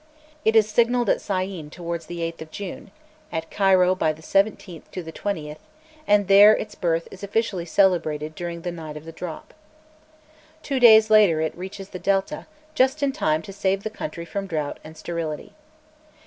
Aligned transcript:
It 0.43 0.55
is 0.55 0.67
signalled 0.67 1.11
at 1.11 1.21
Syene 1.21 1.69
towards 1.69 2.07
the 2.07 2.21
8th 2.21 2.41
of 2.41 2.49
June, 2.49 2.89
at 3.31 3.51
Cairo 3.51 3.93
by 3.93 4.11
the 4.11 4.23
17th 4.23 4.89
to 4.89 5.03
the 5.03 5.11
20th, 5.11 5.59
and 6.07 6.27
there 6.27 6.57
its 6.57 6.73
birth 6.73 7.07
is 7.11 7.21
officially 7.23 7.65
celebrated 7.65 8.33
during 8.33 8.61
the 8.63 8.71
"Night 8.71 8.97
of 8.97 9.05
the 9.05 9.11
Drop." 9.11 9.53
Two 10.63 10.79
days 10.79 11.11
later 11.11 11.39
it 11.39 11.55
reaches 11.55 11.89
the 11.89 11.99
Delta, 11.99 12.47
just 12.73 13.03
in 13.03 13.11
time 13.11 13.43
to 13.43 13.53
save 13.53 13.83
the 13.83 13.91
country 13.91 14.25
from 14.25 14.47
drought 14.47 14.79
and 14.83 14.97
sterility. 14.97 15.53